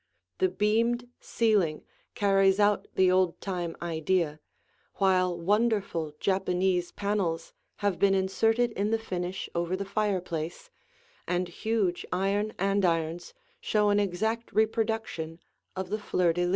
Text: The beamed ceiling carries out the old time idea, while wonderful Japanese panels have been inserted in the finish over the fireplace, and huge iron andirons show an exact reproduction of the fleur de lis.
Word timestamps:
The 0.39 0.49
beamed 0.49 1.07
ceiling 1.19 1.83
carries 2.15 2.59
out 2.59 2.87
the 2.95 3.11
old 3.11 3.39
time 3.39 3.75
idea, 3.83 4.39
while 4.95 5.39
wonderful 5.39 6.13
Japanese 6.19 6.91
panels 6.91 7.53
have 7.85 7.99
been 7.99 8.15
inserted 8.15 8.71
in 8.71 8.89
the 8.89 8.97
finish 8.97 9.47
over 9.53 9.75
the 9.75 9.85
fireplace, 9.85 10.71
and 11.27 11.47
huge 11.47 12.03
iron 12.11 12.51
andirons 12.57 13.35
show 13.59 13.89
an 13.89 13.99
exact 13.99 14.51
reproduction 14.51 15.37
of 15.75 15.91
the 15.91 15.99
fleur 15.99 16.33
de 16.33 16.47
lis. 16.47 16.49